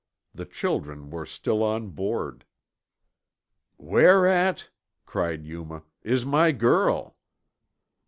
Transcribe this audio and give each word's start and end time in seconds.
The 0.33 0.47
children 0.47 1.11
were 1.11 1.27
still 1.27 1.61
on 1.61 1.89
board. 1.89 2.43
"Where 3.77 4.25
at," 4.25 4.71
cried 5.05 5.45
Yuma, 5.45 5.83
"is 6.01 6.25
my 6.25 6.51
girl?" 6.53 7.17